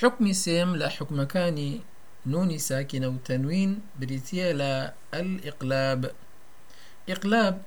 حكمي 0.00 0.32
سيم 0.32 0.76
لا 0.76 0.88
حكم 0.88 1.22
كاني 1.22 1.80
نوني 2.26 2.58
ساكنة 2.58 3.08
وتنوين 3.08 3.80
بريتيا 4.00 4.52
لا 4.52 4.94
الإقلاب. 5.14 6.12
إقلاب 7.08 7.62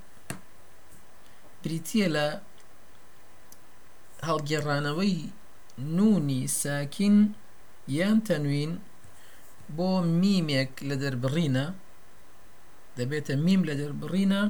بريتيا 1.63 2.07
لا 2.07 2.41
هەڵگێڕانەوەی 4.27 5.17
نونی 5.97 6.41
ساکین 6.61 7.15
یان 7.97 8.17
تەنوین 8.27 8.71
بۆ 9.77 9.89
میمێک 10.21 10.71
لە 10.89 10.95
دەربڕینە 11.01 11.65
دەبێتە 12.97 13.33
میم 13.45 13.61
لە 13.69 13.73
دەربڕینە 13.81 14.41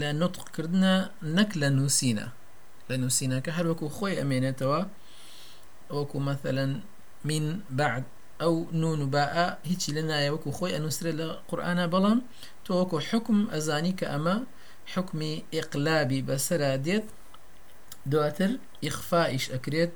لە 0.00 0.08
نطقکردە 0.20 0.94
نەک 1.36 1.50
لە 1.60 1.68
نووسینە 1.76 2.26
لە 2.88 2.96
نووسینەکە 3.02 3.50
هەروەکو 3.58 3.86
خۆی 3.96 4.18
ئەمێنێتەوە 4.20 4.80
وەکو 5.96 6.18
مثلەن 6.30 6.72
من 7.24 7.44
بعد 7.80 8.04
ئەو 8.42 8.54
نون 8.82 9.00
باء 9.14 9.36
هیچی 9.70 9.90
لە 9.96 10.02
نایە 10.10 10.30
وەکو 10.34 10.50
خۆی 10.58 10.74
ئەنووسرێت 10.76 11.16
لە 11.20 11.28
قورآانە 11.48 11.86
بەڵام 11.94 12.18
تۆ 12.64 12.70
وەکو 12.80 12.98
حکم 13.08 13.38
ئەزانی 13.52 13.94
کە 13.98 14.06
ئەمە 14.12 14.36
دواتر 18.10 18.50
ئیخفائیش 18.84 19.44
ئەکرێت 19.54 19.94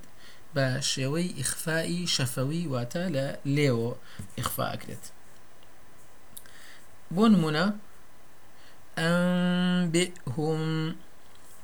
بە 0.55 0.67
شێوەی 0.93 1.29
ئیخفائی 1.39 2.01
شەفەوی 2.15 2.69
واتە 2.73 3.05
لە 3.15 3.27
لێوە 3.57 3.91
ئیخفا 4.39 4.67
ئەکرێت 4.73 5.05
بۆ 7.15 7.25
نمونە 7.33 7.67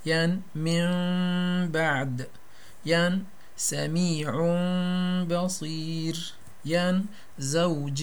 ين 0.07 0.43
من 0.55 0.87
بعد. 1.77 2.29
ين 2.87 3.27
سميع 3.59 4.31
بصير 5.27 6.17
ين 6.65 7.07
زوج 7.39 8.01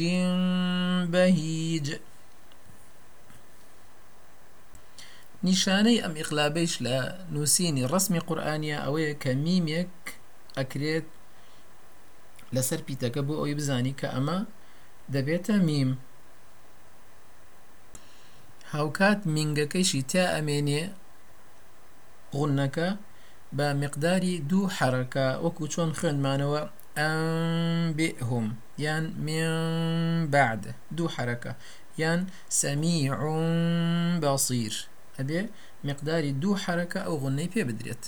بهيج. 1.11 1.88
نیشانەی 5.45 6.02
ئەم 6.03 6.13
ئیقلابەیش 6.19 6.73
لە 6.85 6.97
نووسینی 7.33 7.88
ڕسمی 7.91 8.25
قورآانە 8.27 8.77
ئەوەیە 8.83 9.13
کە 9.21 9.31
میمێک 9.45 9.94
ئەکرێت 10.57 11.07
لەسەر 12.55 12.79
پیتەکە 12.88 13.22
بۆ 13.27 13.33
ئەوی 13.39 13.57
بزانی 13.59 13.95
کە 13.99 14.07
ئەمە 14.16 14.39
دەبێتە 15.13 15.55
میم. 15.67 15.91
هاوکات 18.73 19.19
تا 20.11 20.23
ئەمێنێ 20.35 20.83
غونەکە 22.38 22.89
بە 23.57 23.67
مقداری 23.83 24.33
دوو 24.49 24.71
حرەکە 24.77 25.27
وەکو 25.45 25.63
چۆن 25.73 25.89
خوێنمانەوە 25.97 26.61
ئەمبئهم 26.99 28.45
یان 28.85 29.05
من 29.25 29.47
بعد. 30.33 30.61
دوو 30.97 31.07
حرەکە 31.15 31.51
یان 32.01 32.21
سەمیع 32.59 33.11
بەصیر. 34.23 34.75
ئەبێ 35.17 35.41
مقداری 35.89 36.31
دوو 36.41 36.59
حرەکە 36.63 36.99
ئەو 37.05 37.15
غنەی 37.23 37.51
پێ 37.53 37.61
بدرێت. 37.69 38.03